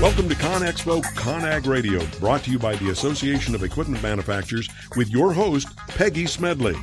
[0.00, 5.08] Welcome to ConExpo ConAg Radio, brought to you by the Association of Equipment Manufacturers with
[5.10, 6.74] your host, Peggy Smedley.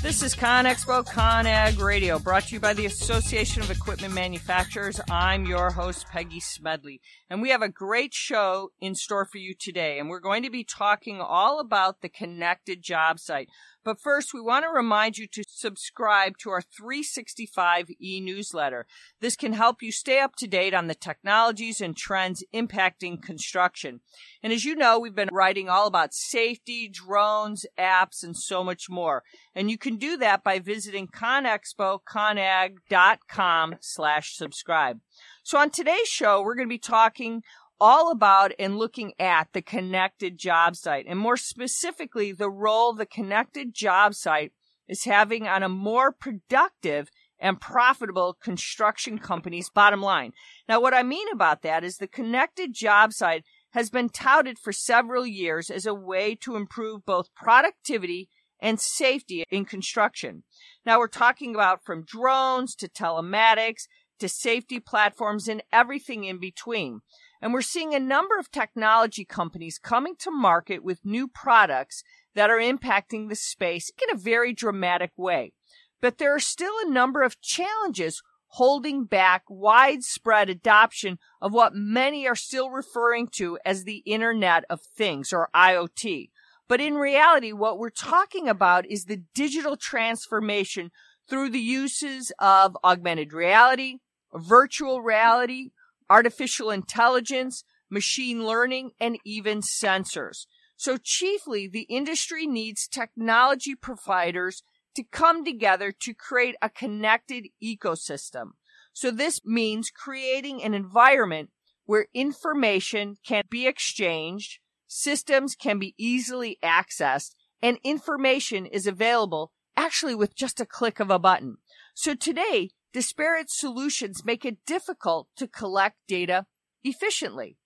[0.00, 5.00] This is ConExpo ConAg Radio, brought to you by the Association of Equipment Manufacturers.
[5.10, 9.54] I'm your host, Peggy Smedley, and we have a great show in store for you
[9.58, 9.98] today.
[9.98, 13.48] And we're going to be talking all about the connected job site.
[13.88, 18.86] But first, we want to remind you to subscribe to our 365 e-newsletter.
[19.22, 24.00] This can help you stay up to date on the technologies and trends impacting construction.
[24.42, 28.90] And as you know, we've been writing all about safety, drones, apps, and so much
[28.90, 29.22] more.
[29.54, 35.00] And you can do that by visiting conexpoconag.com slash subscribe.
[35.42, 37.42] So on today's show, we're going to be talking
[37.80, 43.06] all about and looking at the connected job site and more specifically the role the
[43.06, 44.52] connected job site
[44.88, 50.32] is having on a more productive and profitable construction company's bottom line.
[50.68, 54.72] Now, what I mean about that is the connected job site has been touted for
[54.72, 58.28] several years as a way to improve both productivity
[58.60, 60.42] and safety in construction.
[60.84, 63.82] Now we're talking about from drones to telematics
[64.18, 67.00] to safety platforms and everything in between.
[67.40, 72.02] And we're seeing a number of technology companies coming to market with new products
[72.34, 75.52] that are impacting the space in a very dramatic way.
[76.00, 78.22] But there are still a number of challenges
[78.52, 84.80] holding back widespread adoption of what many are still referring to as the Internet of
[84.80, 86.30] Things or IoT.
[86.66, 90.90] But in reality, what we're talking about is the digital transformation
[91.28, 93.98] through the uses of augmented reality,
[94.34, 95.70] virtual reality,
[96.10, 100.46] artificial intelligence, machine learning, and even sensors.
[100.76, 104.62] So chiefly, the industry needs technology providers
[104.94, 108.50] to come together to create a connected ecosystem.
[108.92, 111.50] So this means creating an environment
[111.84, 120.14] where information can be exchanged, systems can be easily accessed, and information is available actually
[120.14, 121.56] with just a click of a button.
[121.94, 126.46] So today, disparate solutions make it difficult to collect data
[126.82, 127.56] efficiently.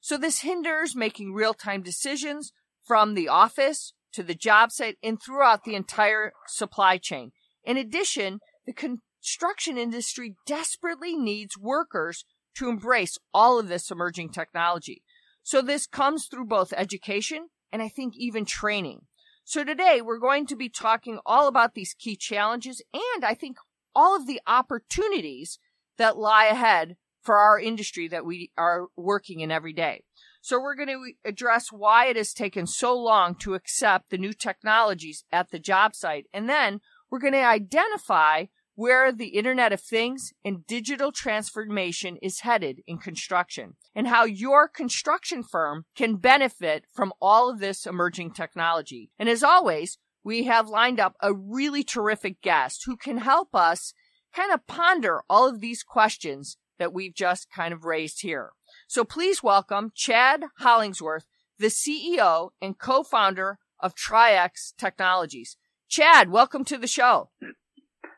[0.00, 2.52] So this hinders making real-time decisions
[2.84, 7.32] from the office to the job site and throughout the entire supply chain.
[7.64, 12.24] In addition, the construction industry desperately needs workers
[12.56, 15.02] to embrace all of this emerging technology.
[15.42, 19.02] So this comes through both education and I think even training.
[19.44, 23.56] So today we're going to be talking all about these key challenges and I think
[23.94, 25.58] all of the opportunities
[25.98, 30.02] that lie ahead for our industry that we are working in every day.
[30.40, 34.32] So we're going to address why it has taken so long to accept the new
[34.32, 36.26] technologies at the job site.
[36.32, 36.80] And then
[37.10, 42.98] we're going to identify where the Internet of Things and digital transformation is headed in
[42.98, 49.10] construction and how your construction firm can benefit from all of this emerging technology.
[49.18, 53.92] And as always, we have lined up a really terrific guest who can help us
[54.34, 58.50] kind of ponder all of these questions that we've just kind of raised here.
[58.86, 61.26] So please welcome Chad Hollingsworth,
[61.58, 65.56] the CEO and co-founder of Triax Technologies.
[65.88, 67.30] Chad, welcome to the show.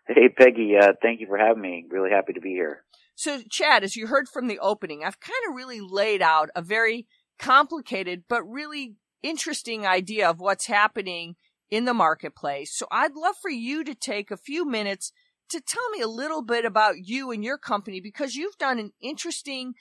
[0.07, 0.75] Hey, Peggy.
[0.81, 1.87] Uh, thank you for having me.
[1.91, 2.85] Really happy to be here.
[3.17, 6.63] So, Chad, as you heard from the opening, I've kind of really laid out a
[6.63, 7.07] very
[7.39, 11.37] complicated but really interesting idea of what's happening
[11.71, 12.75] in the marketplace.
[12.75, 15.13] So I'd love for you to take a few minutes
[15.51, 18.93] to tell me a little bit about you and your company because you've done an
[19.01, 19.75] interesting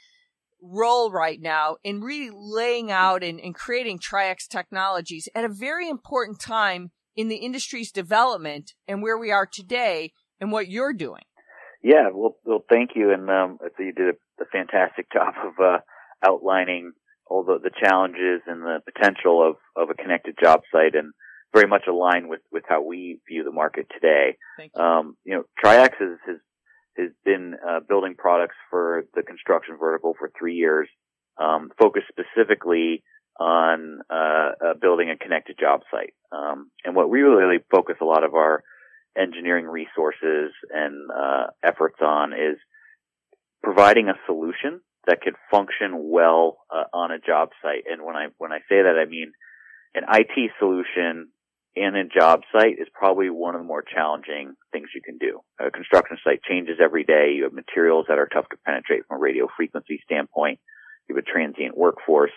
[0.61, 5.89] role right now in really laying out and, and creating Triax technologies at a very
[5.89, 11.23] important time in the industry's development and where we are today and what you're doing.
[11.83, 15.53] Yeah, well, well, thank you, and um, so you did a, a fantastic job of
[15.63, 15.77] uh,
[16.25, 16.93] outlining
[17.27, 21.13] all the, the challenges and the potential of, of a connected job site, and
[21.53, 24.37] very much aligned with, with how we view the market today.
[24.59, 24.81] You.
[24.81, 26.37] Um, you know, Triax has, has,
[26.97, 30.89] has been uh, building products for the construction vertical for three years,
[31.37, 33.03] um, focused specifically
[33.39, 36.13] on uh, uh, building a connected job site.
[36.31, 38.63] Um, and what we really focus a lot of our
[39.17, 42.57] engineering resources and uh, efforts on is
[43.63, 47.83] providing a solution that could function well uh, on a job site.
[47.89, 49.33] And when I when I say that, I mean
[49.95, 51.29] an IT solution
[51.75, 55.41] in a job site is probably one of the more challenging things you can do.
[55.59, 57.33] A construction site changes every day.
[57.35, 60.59] You have materials that are tough to penetrate from a radio frequency standpoint.
[61.07, 62.31] You have a transient workforce.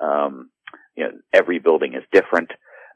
[0.00, 0.50] Um,
[0.96, 2.50] you know, every building is different.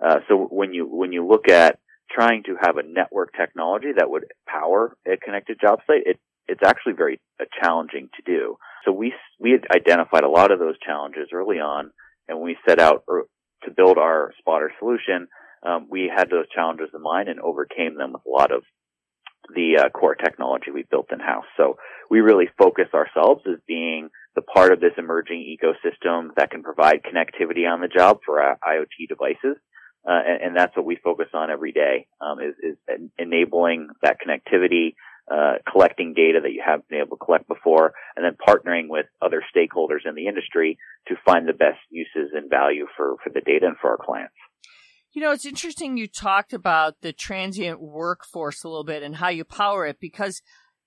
[0.04, 1.78] Uh, so when you when you look at
[2.10, 6.60] trying to have a network technology that would power a connected job site, it, it's
[6.64, 8.56] actually very uh, challenging to do.
[8.84, 11.90] So we, we had identified a lot of those challenges early on
[12.28, 13.24] and we set out er,
[13.64, 15.28] to build our Spot-r solution,
[15.62, 18.62] um, we had those challenges in mind and overcame them with a lot of
[19.54, 21.44] the uh, core technology we built in house.
[21.56, 21.76] So
[22.10, 27.02] we really focus ourselves as being the part of this emerging ecosystem that can provide
[27.02, 29.56] connectivity on the job for uh, IoT devices.
[30.06, 32.76] Uh, and, and, that's what we focus on every day, um, is, is,
[33.20, 34.94] enabling that connectivity,
[35.30, 39.06] uh, collecting data that you haven't been able to collect before, and then partnering with
[39.20, 40.76] other stakeholders in the industry
[41.06, 44.34] to find the best uses and value for, for the data and for our clients.
[45.12, 49.28] You know, it's interesting you talked about the transient workforce a little bit and how
[49.28, 50.40] you power it because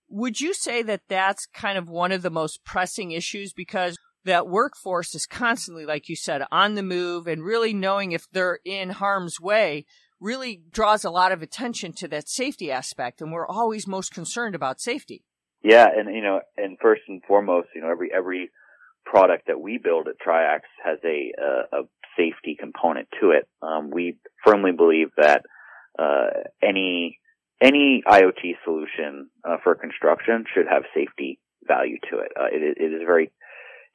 [0.10, 4.48] would you say that that's kind of one of the most pressing issues because that
[4.48, 8.89] workforce is constantly, like you said, on the move and really knowing if they're in
[8.89, 9.86] harm's way
[10.19, 13.22] really draws a lot of attention to that safety aspect.
[13.22, 15.24] And we're always most concerned about safety.
[15.63, 15.88] Yeah.
[15.95, 18.50] And, you know, and first and foremost, you know, every, every
[19.06, 21.86] product that we build at Triax has a, uh, a, a
[22.17, 23.47] safety component to it.
[23.62, 25.44] Um, we firmly believe that
[25.97, 26.27] uh,
[26.62, 27.19] any
[27.62, 32.31] any IoT solution uh, for construction should have safety value to it.
[32.39, 32.77] Uh, it.
[32.77, 33.31] It is a very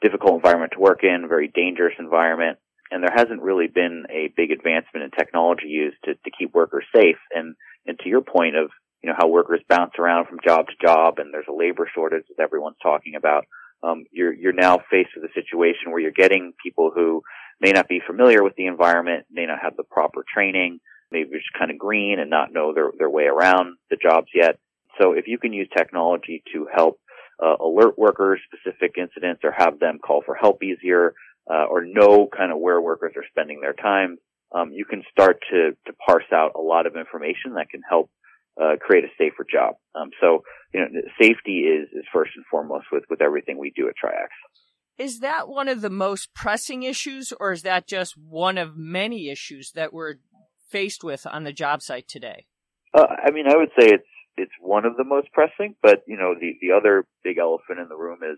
[0.00, 2.58] difficult environment to work in, very dangerous environment,
[2.90, 6.84] and there hasn't really been a big advancement in technology used to, to keep workers
[6.94, 7.18] safe.
[7.32, 7.54] And
[7.86, 8.70] and to your point of
[9.02, 12.24] you know how workers bounce around from job to job, and there's a labor shortage
[12.28, 13.46] that everyone's talking about.
[13.82, 17.22] Um, you're you're now faced with a situation where you're getting people who
[17.60, 20.80] may not be familiar with the environment, may not have the proper training,
[21.10, 24.58] maybe just kind of green and not know their, their way around the jobs yet.
[25.00, 27.00] So if you can use technology to help
[27.42, 31.14] uh, alert workers specific incidents or have them call for help easier,
[31.50, 34.18] uh, or know kind of where workers are spending their time,
[34.54, 38.10] um, you can start to, to parse out a lot of information that can help
[38.60, 39.74] uh, create a safer job.
[39.94, 40.42] Um, so,
[40.74, 40.86] you know,
[41.20, 44.28] safety is, is first and foremost with, with everything we do at Triax.
[45.00, 49.30] Is that one of the most pressing issues, or is that just one of many
[49.30, 50.16] issues that we're
[50.68, 52.44] faced with on the job site today?
[52.92, 54.04] Uh, I mean, I would say it's
[54.36, 57.88] it's one of the most pressing, but you know, the the other big elephant in
[57.88, 58.36] the room is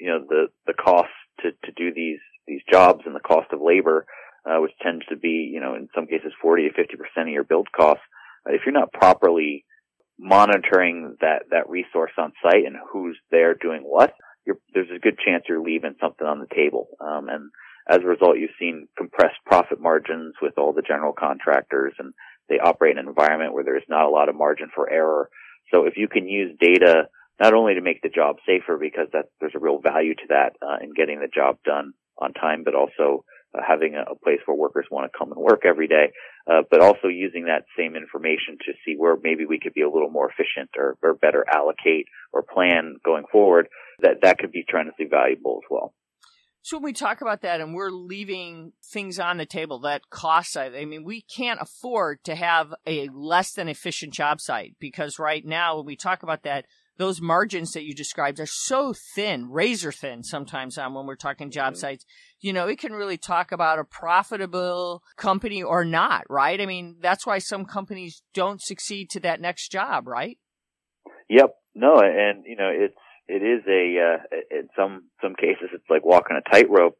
[0.00, 3.60] you know the the cost to to do these these jobs and the cost of
[3.60, 4.06] labor,
[4.46, 7.34] uh, which tends to be you know in some cases forty to fifty percent of
[7.34, 8.04] your build costs.
[8.48, 9.66] Uh, if you're not properly
[10.18, 14.14] monitoring that that resource on site and who's there doing what,
[14.74, 16.88] there's a good chance you're leaving something on the table.
[17.00, 17.50] Um, and
[17.88, 22.12] as a result, you've seen compressed profit margins with all the general contractors and
[22.48, 25.30] they operate in an environment where there's not a lot of margin for error.
[25.72, 27.08] So if you can use data
[27.40, 30.56] not only to make the job safer because that there's a real value to that
[30.62, 33.24] uh, in getting the job done on time, but also
[33.54, 36.12] uh, having a, a, place where workers want to come and work every day,
[36.50, 39.90] uh, but also using that same information to see where maybe we could be a
[39.90, 43.68] little more efficient or, or better allocate or plan going forward
[44.00, 45.94] that that could be tremendously valuable as well.
[46.62, 50.52] So when we talk about that and we're leaving things on the table, that cost
[50.52, 55.18] side, I mean, we can't afford to have a less than efficient job site because
[55.18, 56.66] right now when we talk about that,
[56.98, 61.50] those margins that you described are so thin, razor thin sometimes on when we're talking
[61.50, 61.80] job mm-hmm.
[61.80, 62.04] sites.
[62.40, 66.60] You know, it can really talk about a profitable company or not, right?
[66.60, 70.38] I mean, that's why some companies don't succeed to that next job, right?
[71.28, 71.54] Yep.
[71.74, 76.04] No, and you know, it's it is a uh, in some some cases it's like
[76.04, 76.96] walking a tightrope,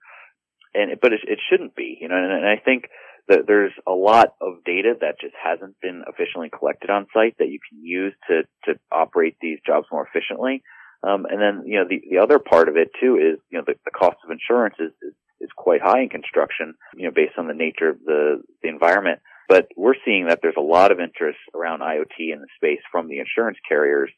[0.74, 2.16] and but it, it shouldn't be, you know.
[2.16, 2.84] And, and I think
[3.28, 7.48] that there's a lot of data that just hasn't been efficiently collected on site that
[7.48, 10.62] you can use to to operate these jobs more efficiently.
[11.02, 13.64] Um, and then you know the the other part of it too is you know
[13.66, 17.38] the, the cost of insurance is, is is quite high in construction, you know, based
[17.38, 19.20] on the nature of the the environment.
[19.48, 23.08] But we're seeing that there's a lot of interest around IoT in the space from
[23.08, 24.10] the insurance carriers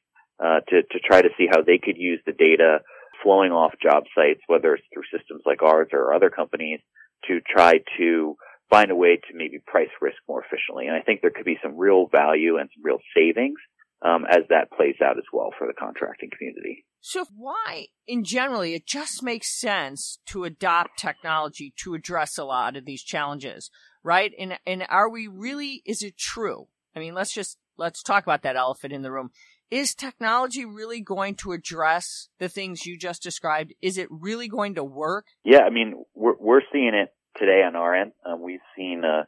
[0.42, 2.80] uh, to to try to see how they could use the data
[3.22, 6.80] flowing off job sites, whether it's through systems like ours or other companies,
[7.28, 8.36] to try to
[8.70, 10.86] find a way to maybe price risk more efficiently.
[10.86, 13.58] And I think there could be some real value and some real savings
[14.02, 16.84] um, as that plays out as well for the contracting community.
[17.00, 22.76] So why, in generally, it just makes sense to adopt technology to address a lot
[22.76, 23.70] of these challenges,
[24.02, 24.32] right?
[24.38, 25.82] And and are we really?
[25.86, 26.68] Is it true?
[26.94, 29.30] I mean, let's just let's talk about that elephant in the room.
[29.70, 33.72] Is technology really going to address the things you just described?
[33.80, 35.26] Is it really going to work?
[35.44, 38.10] Yeah, I mean, we're, we're seeing it today on our end.
[38.26, 39.26] Um, we've seen, uh,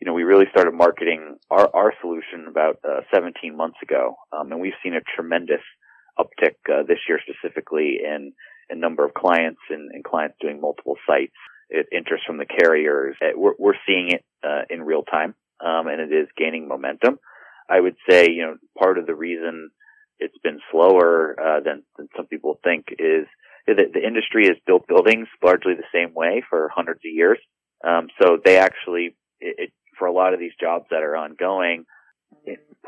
[0.00, 4.50] you know, we really started marketing our, our solution about uh, 17 months ago, um,
[4.50, 5.60] and we've seen a tremendous
[6.18, 8.32] uptick uh, this year specifically in
[8.70, 11.34] a number of clients and, and clients doing multiple sites.
[11.68, 13.16] It, interest from the carriers.
[13.20, 15.34] It, we're, we're seeing it uh, in real time.
[15.64, 17.18] um, and it is gaining momentum.
[17.68, 19.70] I would say, you know, part of the reason
[20.18, 23.26] it's been slower uh, than, than some people think is
[23.66, 27.38] that the industry has built buildings largely the same way for hundreds of years.
[27.86, 31.84] Um, so they actually, it, for a lot of these jobs that are ongoing,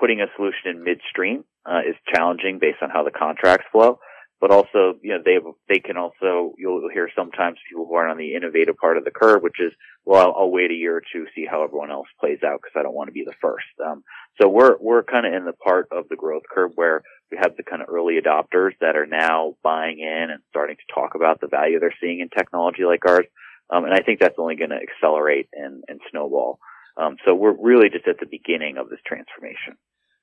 [0.01, 4.01] putting a solution in midstream uh, is challenging based on how the contracts flow
[4.43, 5.39] but also, you know, they
[5.69, 9.13] they can also you'll hear sometimes people who aren't on the innovative part of the
[9.13, 9.73] curve, which is,
[10.05, 12.75] well, I'll, I'll wait a year or two see how everyone else plays out because
[12.77, 13.71] I don't want to be the first.
[13.79, 14.03] Um,
[14.41, 17.57] so we're we're kind of in the part of the growth curve where we have
[17.57, 21.41] the kind of early adopters that are now buying in and starting to talk about
[21.41, 23.27] the value they're seeing in technology like ours,
[23.71, 26.59] um, and I think that's only going to accelerate and and snowball.
[26.97, 29.77] Um, so we're really just at the beginning of this transformation.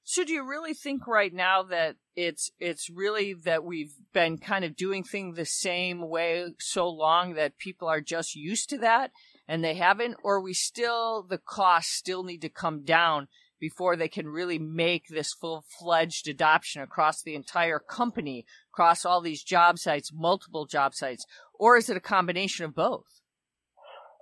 [0.04, 4.66] So do you really think right now that it's it's really that we've been kind
[4.66, 9.12] of doing things the same way so long that people are just used to that
[9.48, 13.28] and they haven't or we still the costs still need to come down
[13.60, 19.44] before they can really make this full-fledged adoption across the entire company, across all these
[19.44, 23.19] job sites, multiple job sites, or is it a combination of both?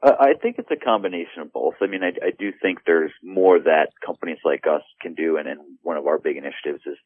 [0.03, 1.73] I think it's a combination of both.
[1.81, 5.47] I mean, I, I do think there's more that companies like us can do, and,
[5.47, 6.97] and one of our big initiatives is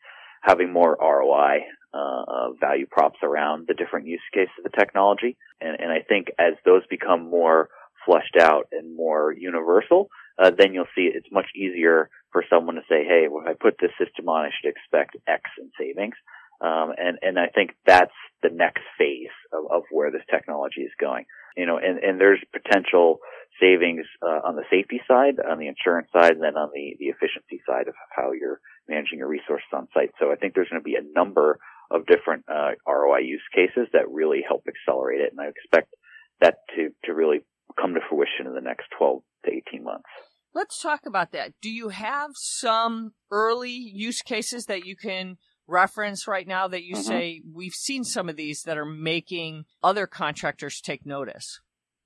[0.42, 1.60] having more ROI
[1.94, 5.38] uh, uh, value props around the different use cases of the technology.
[5.62, 7.70] And, and I think as those become more
[8.06, 12.82] fleshed out and more universal, uh, then you'll see it's much easier for someone to
[12.90, 16.16] say, "Hey, if I put this system on, I should expect X in savings."
[16.60, 20.92] Um, and and I think that's the next phase of, of where this technology is
[21.00, 23.20] going you know, and, and there's potential
[23.60, 27.08] savings uh, on the safety side, on the insurance side, and then on the, the
[27.14, 30.12] efficiency side of how you're managing your resources on site.
[30.20, 31.60] So I think there's going to be a number
[31.92, 35.94] of different uh, ROI use cases that really help accelerate it, and I expect
[36.40, 37.42] that to, to really
[37.80, 40.10] come to fruition in the next 12 to 18 months.
[40.54, 41.54] Let's talk about that.
[41.62, 46.96] Do you have some early use cases that you can reference right now that you
[46.96, 47.04] mm-hmm.
[47.04, 51.60] say we've seen some of these that are making other contractors take notice?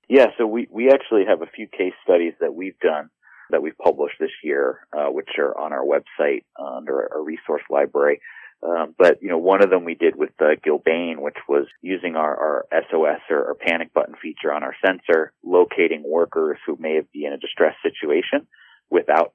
[0.08, 3.10] Yeah, so we, we actually have a few case studies that we've done
[3.50, 7.62] that we've published this year, uh, which are on our website uh, under our resource
[7.70, 8.20] library.
[8.62, 12.16] Um, but you know, one of them we did with uh, Gilbane, which was using
[12.16, 17.00] our, our SOS or, or, panic button feature on our sensor, locating workers who may
[17.12, 18.46] be in a distressed situation
[18.90, 19.32] without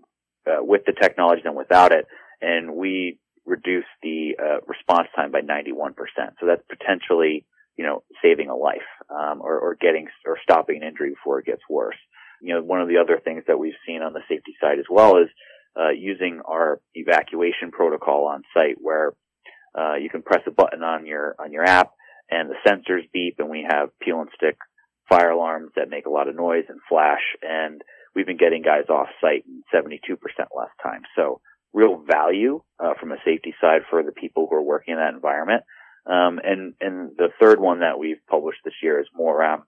[0.47, 2.07] uh, with the technology and without it.
[2.41, 5.93] And we reduce the uh, response time by 91%.
[6.39, 7.45] So that's potentially,
[7.77, 11.45] you know, saving a life um, or, or getting or stopping an injury before it
[11.45, 11.97] gets worse.
[12.41, 14.85] You know, one of the other things that we've seen on the safety side as
[14.89, 15.29] well is
[15.79, 19.13] uh, using our evacuation protocol on site, where
[19.77, 21.91] uh, you can press a button on your on your app
[22.29, 24.57] and the sensors beep, and we have peel and stick
[25.09, 27.81] fire alarms that make a lot of noise and flash, and
[28.15, 29.99] we've been getting guys off site in 72%
[30.55, 31.01] less time.
[31.15, 31.41] So
[31.73, 35.13] real value uh, from a safety side for the people who are working in that
[35.13, 35.63] environment.
[36.05, 39.63] Um, and and the third one that we've published this year is more around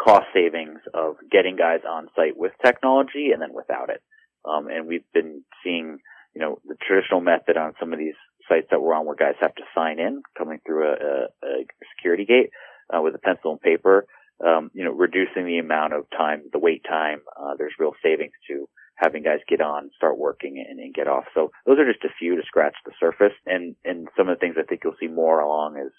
[0.00, 4.00] cost savings of getting guys on site with technology and then without it.
[4.44, 5.98] Um, and we've been seeing,
[6.34, 8.14] you know, the traditional method on some of these
[8.48, 11.66] sites that we're on where guys have to sign in coming through a, a, a
[11.96, 12.50] security gate
[12.94, 14.06] uh, with a pencil and paper.
[14.44, 17.22] Um, you know, reducing the amount of time, the wait time.
[17.36, 18.68] Uh, there's real savings to
[18.98, 21.24] having guys get on, start working and, and, get off.
[21.34, 23.34] So those are just a few to scratch the surface.
[23.46, 25.92] And, and some of the things I think you'll see more along is,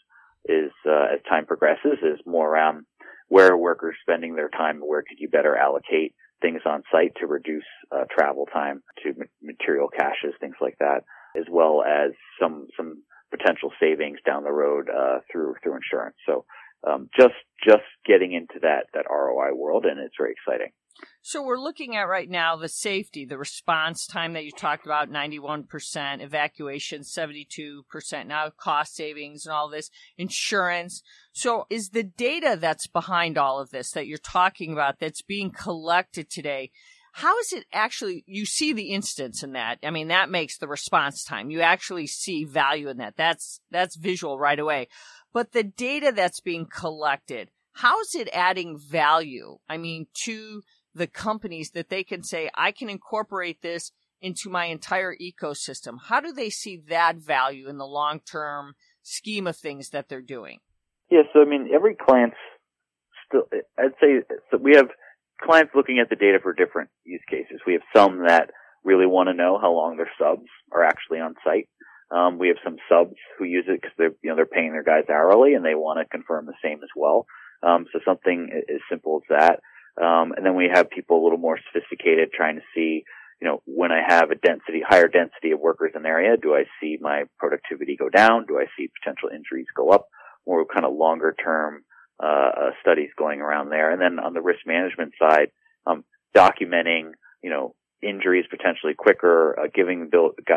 [0.46, 2.86] is, uh, as time progresses is more around
[3.30, 7.66] where workers spending their time where could you better allocate things on site to reduce
[7.92, 11.04] uh, travel time to ma- material caches, things like that,
[11.38, 16.16] as well as some, some potential savings down the road, uh, through, through insurance.
[16.26, 16.46] So,
[16.88, 20.72] um, just, just getting into that, that ROI world and it's very exciting.
[21.22, 25.12] So we're looking at right now the safety, the response time that you talked about,
[25.12, 31.04] 91%, evacuation, 72%, now cost savings and all this, insurance.
[31.34, 35.52] So is the data that's behind all of this that you're talking about that's being
[35.52, 36.72] collected today,
[37.12, 39.80] how is it actually, you see the instance in that.
[39.84, 41.50] I mean, that makes the response time.
[41.50, 43.18] You actually see value in that.
[43.18, 44.88] That's, that's visual right away.
[45.34, 49.58] But the data that's being collected, how is it adding value?
[49.68, 50.62] I mean, to
[51.00, 53.92] the companies that they can say, I can incorporate this
[54.22, 55.96] into my entire ecosystem?
[56.10, 60.22] How do they see that value in the long term scheme of things that they're
[60.22, 60.60] doing?
[61.10, 62.38] Yeah, so I mean, every client's
[63.26, 63.44] still,
[63.80, 64.90] I'd say so we have
[65.42, 67.62] clients looking at the data for different use cases.
[67.66, 68.52] We have some that
[68.84, 71.70] really want to know how long their subs are actually on site.
[72.12, 74.84] Um, we have some subs who use it because they're, you know, they're paying their
[74.84, 77.26] guys hourly and they want to confirm the same as well.
[77.64, 79.60] Um, so something as simple as that.
[79.98, 83.04] Um, and then we have people a little more sophisticated trying to see,
[83.42, 86.56] you know, when I have a density, higher density of workers in an area, do
[86.56, 88.46] I see my productivity go down?
[88.46, 90.08] Do I see potential injuries go up?
[90.48, 91.84] More kind of longer term,
[92.22, 93.92] uh, uh, studies going around there.
[93.92, 95.52] And then on the risk management side,
[95.86, 96.04] um,
[96.36, 97.12] documenting,
[97.44, 100.10] you know, injuries potentially quicker, uh, giving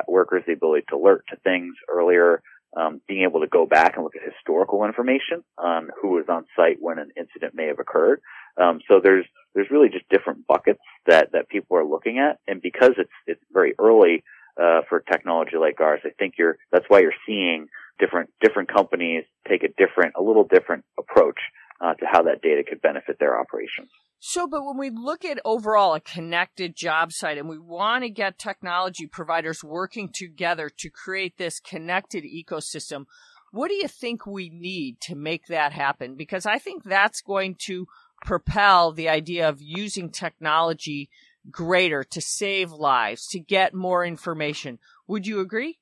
[0.08, 2.42] workers the ability to alert to things earlier,
[2.76, 6.44] um, being able to go back and look at historical information on who was on
[6.56, 8.20] site when an incident may have occurred.
[8.60, 12.60] Um, so there's there's really just different buckets that that people are looking at, and
[12.62, 14.24] because it's it's very early
[14.60, 19.24] uh, for technology like ours, I think you're that's why you're seeing different different companies
[19.48, 21.38] take a different a little different approach
[21.80, 23.90] uh, to how that data could benefit their operations.
[24.24, 28.08] So, but when we look at overall a connected job site and we want to
[28.08, 33.06] get technology providers working together to create this connected ecosystem,
[33.50, 36.14] what do you think we need to make that happen?
[36.14, 37.88] Because I think that's going to
[38.24, 41.10] propel the idea of using technology
[41.50, 44.78] greater to save lives, to get more information.
[45.08, 45.80] Would you agree?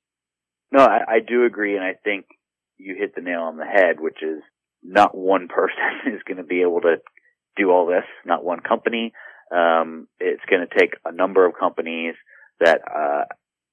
[0.73, 1.77] No, I, I do agree.
[1.77, 2.25] And I think
[2.79, 4.43] you hit the nail on the head, which is
[4.83, 6.97] not one person is going to be able to
[7.61, 9.13] do all this, not one company.
[9.55, 12.15] Um, it's going to take a number of companies
[12.61, 13.25] that uh,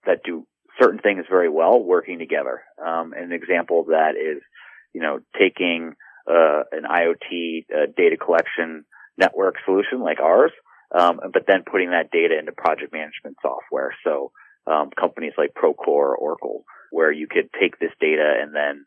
[0.05, 0.45] that do
[0.81, 2.61] certain things very well working together.
[2.83, 4.41] Um, an example of that is,
[4.93, 5.93] you know, taking
[6.29, 8.85] uh, an IoT uh, data collection
[9.17, 10.51] network solution like ours,
[10.97, 13.95] um, but then putting that data into project management software.
[14.03, 14.31] So
[14.67, 18.85] um, companies like Procore or Oracle, where you could take this data and then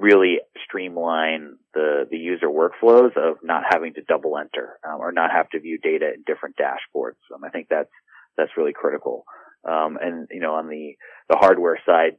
[0.00, 5.30] really streamline the, the user workflows of not having to double enter um, or not
[5.30, 7.20] have to view data in different dashboards.
[7.34, 7.90] Um, I think that's
[8.36, 9.24] that's really critical.
[9.68, 10.94] Um, and you know, on the
[11.28, 12.16] the hardware side,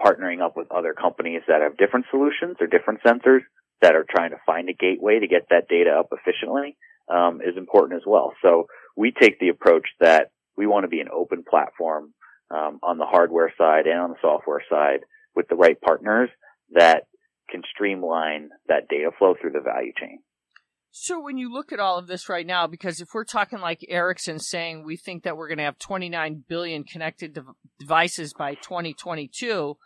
[0.00, 3.40] partnering up with other companies that have different solutions or different sensors
[3.82, 6.76] that are trying to find a gateway to get that data up efficiently
[7.12, 8.32] um, is important as well.
[8.42, 12.14] So we take the approach that we want to be an open platform
[12.50, 15.00] um, on the hardware side and on the software side
[15.34, 16.30] with the right partners
[16.70, 17.06] that
[17.50, 20.20] can streamline that data flow through the value chain.
[20.90, 23.84] So when you look at all of this right now, because if we're talking like
[23.88, 27.44] Ericsson saying we think that we're going to have 29 billion connected de-
[27.80, 29.76] devices by 2022,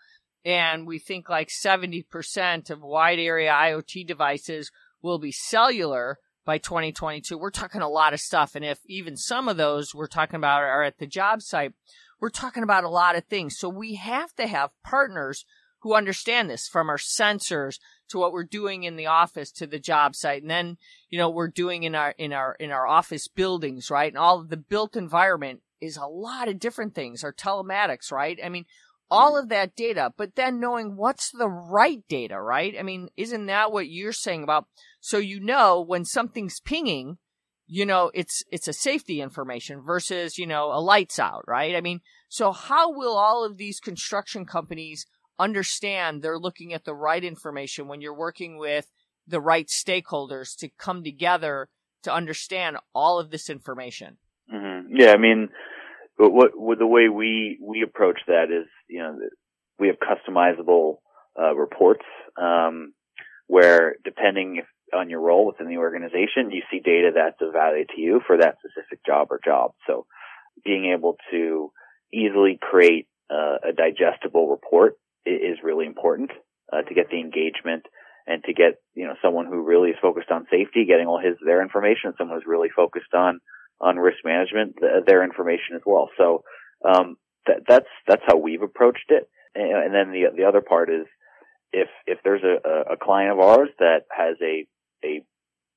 [0.44, 6.18] and we think like 70% of wide area IoT devices will be cellular
[6.48, 8.54] by 2022, we're talking a lot of stuff.
[8.54, 11.74] And if even some of those we're talking about are at the job site,
[12.20, 13.58] we're talking about a lot of things.
[13.58, 15.44] So we have to have partners
[15.80, 19.78] who understand this from our sensors to what we're doing in the office to the
[19.78, 20.42] job site.
[20.42, 20.76] And then,
[21.10, 24.10] you know, we're doing in our, in our, in our office buildings, right?
[24.10, 28.38] And all of the built environment is a lot of different things, our telematics, right?
[28.42, 28.64] I mean,
[29.10, 32.74] all of that data, but then knowing what's the right data, right?
[32.78, 34.66] I mean, isn't that what you're saying about?
[35.00, 37.18] So you know when something's pinging,
[37.66, 41.74] you know, it's, it's a safety information versus, you know, a lights out, right?
[41.74, 45.06] I mean, so how will all of these construction companies
[45.38, 48.90] understand they're looking at the right information when you're working with
[49.26, 51.68] the right stakeholders to come together
[52.02, 54.16] to understand all of this information.
[54.52, 54.96] Mm-hmm.
[54.96, 55.48] Yeah, I mean,
[56.16, 59.18] what, what, the way we we approach that is, you know,
[59.78, 60.98] we have customizable
[61.38, 62.04] uh, reports
[62.36, 62.94] um,
[63.46, 67.84] where, depending if, on your role within the organization, you see data that's of value
[67.94, 69.72] to you for that specific job or job.
[69.86, 70.06] So,
[70.64, 71.70] being able to
[72.12, 74.94] easily create uh, a digestible report
[75.26, 76.30] is really important
[76.72, 77.84] uh, to get the engagement
[78.26, 81.36] and to get you know someone who really is focused on safety, getting all his
[81.44, 83.40] their information, someone who's really focused on
[83.80, 84.76] on risk management,
[85.06, 86.10] their information as well.
[86.18, 86.42] So
[86.84, 89.28] um, that, that's that's how we've approached it.
[89.54, 91.06] And, and, then the the other part is
[91.72, 94.66] if if there's a, a client of ours that has a
[95.04, 95.22] a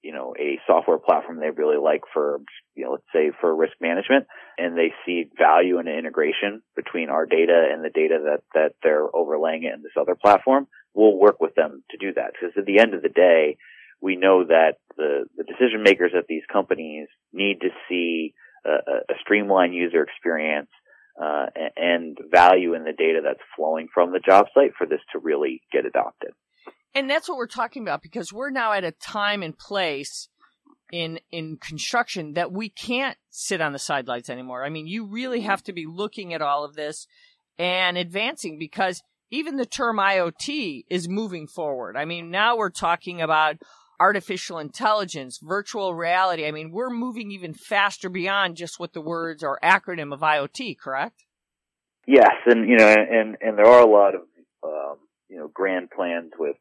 [0.04, 2.40] you know, a software platform they really like for,
[2.76, 4.26] you know, let's say for risk management
[4.58, 8.74] and they see value in an integration between our data and the data that, that
[8.82, 12.32] they're overlaying it in this other platform, we'll work with them to do that.
[12.34, 13.58] Because at the end of the day,
[14.02, 18.34] we know that the, the decision makers at these companies need to see
[18.66, 20.70] a, a streamlined user experience
[21.22, 25.20] uh, and value in the data that's flowing from the job site for this to
[25.20, 26.32] really get adopted.
[26.94, 30.28] And that's what we're talking about because we're now at a time and place
[30.92, 34.66] in in construction that we can't sit on the sidelines anymore.
[34.66, 37.08] I mean, you really have to be looking at all of this
[37.58, 41.96] and advancing because even the term IoT is moving forward.
[41.96, 43.58] I mean, now we're talking about
[44.02, 46.46] artificial intelligence, virtual reality.
[46.46, 50.78] I mean, we're moving even faster beyond just what the words or acronym of IoT,
[50.80, 51.24] correct?
[52.08, 54.22] Yes, and you know, and and there are a lot of
[54.64, 54.98] um,
[55.30, 56.58] you know grand plans with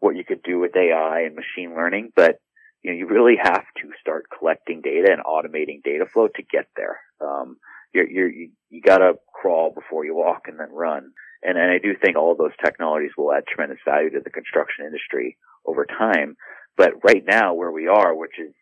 [0.00, 2.38] what you could do with AI and machine learning, but
[2.82, 6.66] you know, you really have to start collecting data and automating data flow to get
[6.76, 7.00] there.
[7.20, 7.56] Um,
[7.92, 11.10] you're, you're you, you got to crawl before you walk and then run.
[11.42, 14.30] And, and I do think all of those technologies will add tremendous value to the
[14.30, 16.36] construction industry over time.
[16.76, 18.54] But right now, where we are, which is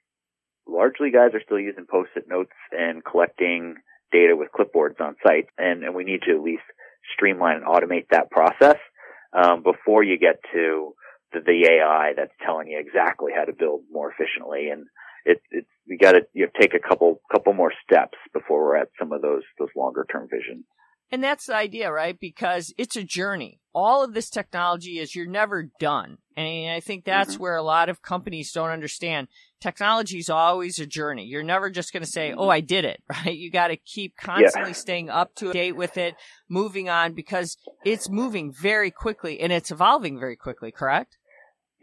[0.66, 3.77] largely guys are still using post-it notes and collecting
[4.12, 6.62] data with clipboards on site, and, and we need to at least
[7.14, 8.77] streamline and automate that process
[9.33, 10.94] um, before you get to
[11.44, 14.70] the, AI that's telling you exactly how to build more efficiently.
[14.70, 14.87] And
[15.25, 18.88] it, it's we got to you take a couple couple more steps before we're at
[18.99, 20.64] some of those those longer term visions.
[21.12, 22.18] And that's the idea, right?
[22.18, 23.61] Because it's a journey.
[23.72, 26.18] All of this technology is you're never done.
[26.37, 27.42] And I think that's mm-hmm.
[27.42, 29.29] where a lot of companies don't understand.
[29.61, 31.25] Technology is always a journey.
[31.25, 32.40] You're never just going to say, mm-hmm.
[32.40, 33.37] Oh, I did it, right?
[33.37, 34.77] You got to keep constantly yeah.
[34.77, 36.16] staying up to date with it,
[36.49, 41.18] moving on because it's moving very quickly and it's evolving very quickly, correct?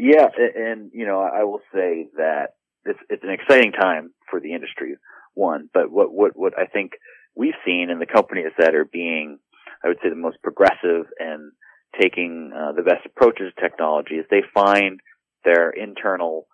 [0.03, 0.27] Yeah.
[0.35, 4.97] And, you know, I will say that it's, it's an exciting time for the industry,
[5.33, 6.91] one, but what, what, what I think
[7.37, 9.39] we've seen in the companies that are being,
[9.81, 11.53] I would say, the most progressive and
[12.01, 14.99] taking uh, the best approaches to technology is they find
[15.45, 16.47] their internal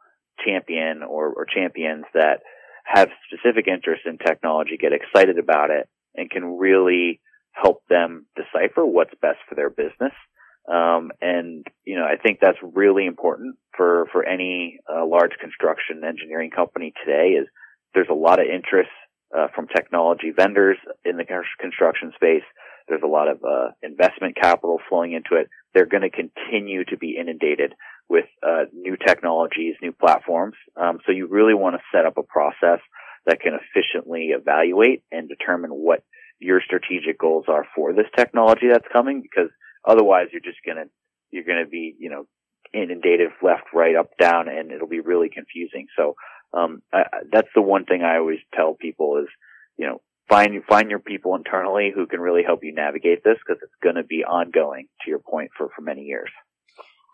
[0.45, 2.41] champion or, or champions that
[2.85, 7.19] have specific interest in technology, get excited about it, and can really
[7.51, 10.13] help them decipher what's best for their business.
[10.69, 16.03] Um, and you know, I think that's really important for for any uh, large construction
[16.07, 17.29] engineering company today.
[17.29, 17.47] Is
[17.95, 18.91] there's a lot of interest
[19.35, 21.25] uh, from technology vendors in the
[21.59, 22.43] construction space.
[22.87, 25.49] There's a lot of uh, investment capital flowing into it.
[25.73, 27.73] They're going to continue to be inundated
[28.07, 30.55] with uh, new technologies, new platforms.
[30.75, 32.79] Um, so you really want to set up a process
[33.25, 36.03] that can efficiently evaluate and determine what
[36.39, 39.51] your strategic goals are for this technology that's coming, because
[39.85, 40.89] otherwise you're just going to
[41.31, 42.25] you're going to be you know
[42.73, 45.87] inundated left, right, up, down, and it'll be really confusing.
[45.97, 46.15] So
[46.53, 49.27] um, I, that's the one thing I always tell people is,
[49.77, 53.61] you know, find find your people internally who can really help you navigate this because
[53.63, 54.87] it's going to be ongoing.
[55.03, 56.29] To your point, for for many years.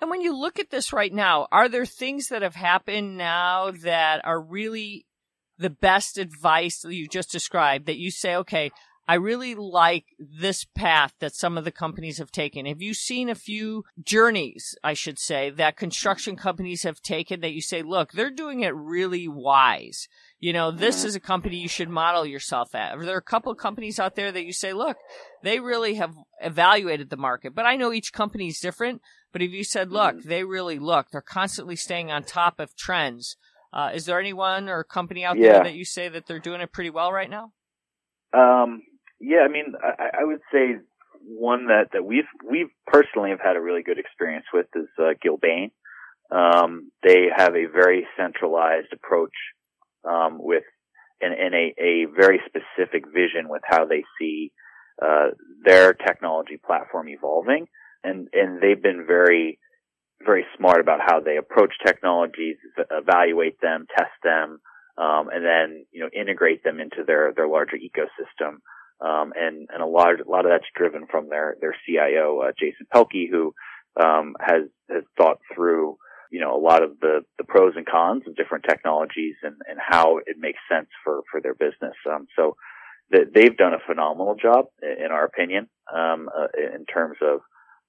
[0.02, 3.72] And when you look at this right now, are there things that have happened now
[3.72, 5.06] that are really
[5.58, 8.72] the best advice that you just described that you say, okay,
[9.08, 12.66] I really like this path that some of the companies have taken.
[12.66, 17.54] Have you seen a few journeys, I should say, that construction companies have taken that
[17.54, 20.08] you say, look, they're doing it really wise.
[20.40, 22.98] You know, this is a company you should model yourself at.
[22.98, 24.98] Are there a couple of companies out there that you say, look,
[25.44, 29.02] they really have evaluated the market, but I know each company is different.
[29.32, 30.30] But if you said, look, mm-hmm.
[30.30, 33.38] they really look, they're constantly staying on top of trends.
[33.74, 35.54] Uh, is there anyone or company out yeah.
[35.54, 37.52] there that you say that they're doing it pretty well right now?
[38.34, 38.82] Um,
[39.20, 40.78] yeah, I mean, I, I would say
[41.22, 45.14] one that, that we've we've personally have had a really good experience with is uh,
[45.24, 45.72] Gilbane.
[46.32, 49.34] Um, they have a very centralized approach
[50.04, 50.64] um, with
[51.22, 54.52] and, and a, a very specific vision with how they see
[55.02, 55.30] uh,
[55.64, 57.68] their technology platform evolving,
[58.04, 59.60] and and they've been very
[60.24, 62.56] very smart about how they approach technologies,
[62.92, 64.60] evaluate them, test them,
[64.98, 68.58] um, and then you know integrate them into their their larger ecosystem.
[69.02, 72.40] Um, and, and a lot, of, a lot of that's driven from their, their CIO,
[72.40, 73.54] uh, Jason Pelkey, who,
[74.02, 75.98] um, has, has thought through,
[76.32, 79.80] you know, a lot of the, the pros and cons of different technologies and, and
[79.80, 81.96] how it makes sense for, for their business.
[82.10, 82.56] Um, so
[83.14, 87.42] th- they've done a phenomenal job, in our opinion, um, uh, in terms of,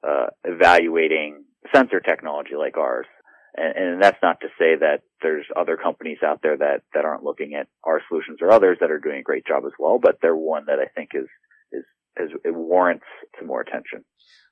[0.06, 3.06] uh, evaluating sensor technology like ours.
[3.56, 7.24] And, and that's not to say that there's other companies out there that, that aren't
[7.24, 10.18] looking at our solutions or others that are doing a great job as well, but
[10.20, 11.26] they're one that I think is,
[11.72, 11.84] is,
[12.16, 13.04] is it warrants
[13.38, 14.04] some more attention.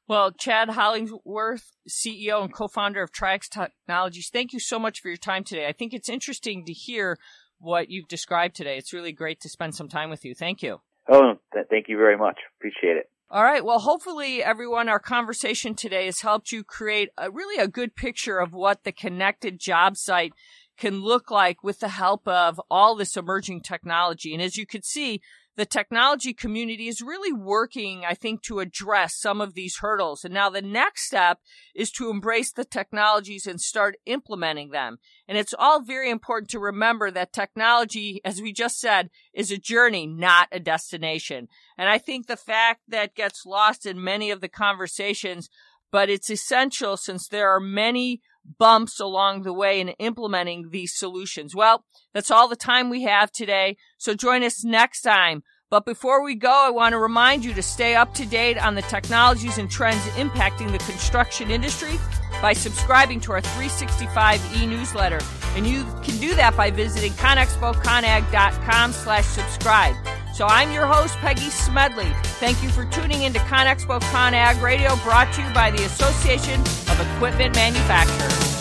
[0.06, 5.16] Well, Chad Hollingsworth, CEO and co-founder of Triax Technologies, thank you so much for your
[5.16, 5.66] time today.
[5.66, 7.18] I think it's interesting to hear
[7.58, 8.76] what you've described today.
[8.76, 10.34] It's really great to spend some time with you.
[10.34, 10.80] Thank you.
[11.08, 12.38] Oh, th- thank you very much.
[12.58, 13.10] Appreciate it.
[13.34, 13.64] All right.
[13.64, 18.38] Well, hopefully everyone, our conversation today has helped you create a really a good picture
[18.38, 20.32] of what the connected job site
[20.78, 24.34] can look like with the help of all this emerging technology.
[24.34, 25.20] And as you could see,
[25.56, 30.24] the technology community is really working, I think, to address some of these hurdles.
[30.24, 31.38] And now the next step
[31.74, 34.98] is to embrace the technologies and start implementing them.
[35.28, 39.58] And it's all very important to remember that technology, as we just said, is a
[39.58, 41.48] journey, not a destination.
[41.78, 45.48] And I think the fact that gets lost in many of the conversations,
[45.92, 48.20] but it's essential since there are many
[48.58, 51.54] bumps along the way in implementing these solutions.
[51.54, 53.76] Well, that's all the time we have today.
[53.98, 55.42] So join us next time.
[55.70, 58.74] But before we go, I want to remind you to stay up to date on
[58.74, 61.98] the technologies and trends impacting the construction industry
[62.40, 65.20] by subscribing to our 365 e-newsletter.
[65.54, 69.94] And you can do that by visiting conexpoconag.com slash subscribe.
[70.34, 72.10] So I'm your host, Peggy Smedley.
[72.40, 77.00] Thank you for tuning into ConExpo ConAg Radio, brought to you by the Association of
[77.14, 78.53] Equipment Manufacturers.